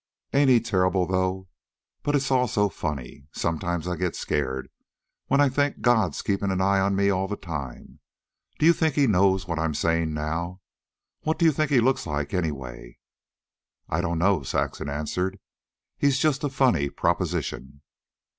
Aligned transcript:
Ain't 0.33 0.49
he 0.49 0.59
terrible, 0.59 1.05
though? 1.05 1.47
But 2.01 2.15
it's 2.15 2.31
all 2.31 2.47
so 2.47 2.69
funny. 2.69 3.27
Sometimes 3.33 3.87
I 3.87 3.95
get 3.97 4.15
scared 4.15 4.67
when 5.27 5.39
I 5.39 5.47
think 5.47 5.81
God's 5.81 6.23
keepin' 6.23 6.49
an 6.49 6.59
eye 6.59 6.79
on 6.79 6.95
me 6.95 7.11
all 7.11 7.27
the 7.27 7.35
time. 7.35 7.99
Do 8.57 8.65
you 8.65 8.73
think 8.73 8.95
he 8.95 9.05
knows 9.05 9.47
what 9.47 9.59
I'm 9.59 9.75
sayin' 9.75 10.11
now? 10.15 10.59
What 11.19 11.37
do 11.37 11.45
you 11.45 11.51
think 11.51 11.69
he 11.69 11.79
looks 11.81 12.07
like, 12.07 12.33
anyway?" 12.33 12.97
"I 13.89 14.01
don't 14.01 14.17
know," 14.17 14.41
Saxon 14.41 14.89
answered. 14.89 15.39
"He's 15.99 16.17
just 16.17 16.43
a 16.43 16.49
funny 16.49 16.89
proposition." 16.89 17.81